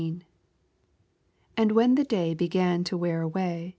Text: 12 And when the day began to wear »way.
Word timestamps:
12 0.01 0.21
And 1.57 1.71
when 1.73 1.93
the 1.93 2.03
day 2.03 2.33
began 2.33 2.83
to 2.85 2.97
wear 2.97 3.27
»way. 3.27 3.69